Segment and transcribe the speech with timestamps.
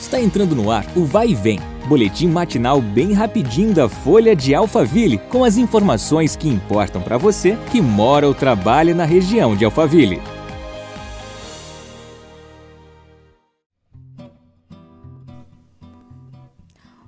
[0.00, 4.54] Está entrando no ar o Vai e Vem, boletim matinal bem rapidinho da Folha de
[4.54, 9.64] Alphaville, com as informações que importam para você que mora ou trabalha na região de
[9.64, 10.22] Alphaville.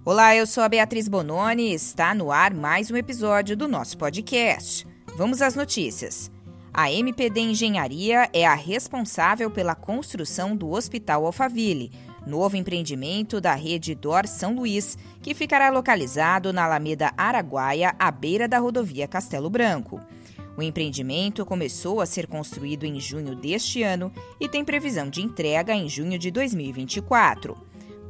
[0.05, 3.97] Olá, eu sou a Beatriz Bononi e está no ar mais um episódio do nosso
[3.97, 4.85] podcast.
[5.17, 6.31] Vamos às notícias.
[6.73, 11.93] A MPD Engenharia é a responsável pela construção do Hospital Alphaville,
[12.27, 18.47] novo empreendimento da rede DOR São Luís, que ficará localizado na Alameda Araguaia, à beira
[18.47, 20.01] da rodovia Castelo Branco.
[20.57, 25.73] O empreendimento começou a ser construído em junho deste ano e tem previsão de entrega
[25.73, 27.57] em junho de 2024.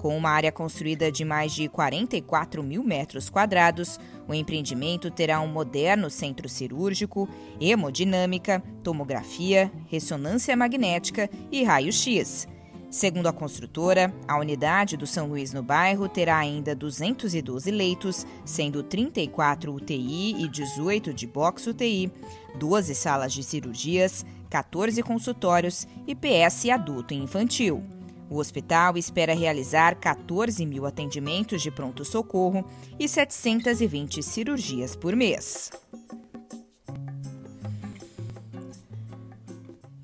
[0.01, 5.47] Com uma área construída de mais de 44 mil metros quadrados, o empreendimento terá um
[5.47, 7.29] moderno centro cirúrgico,
[7.61, 12.49] hemodinâmica, tomografia, ressonância magnética e raio-x.
[12.91, 18.83] Segundo a construtora, a unidade do São Luís no bairro terá ainda 212 leitos, sendo
[18.83, 22.11] 34 UTI e 18 de box UTI,
[22.57, 27.81] 12 salas de cirurgias, 14 consultórios e PS adulto e infantil.
[28.29, 32.65] O hospital espera realizar 14 mil atendimentos de pronto-socorro
[32.99, 35.71] e 720 cirurgias por mês.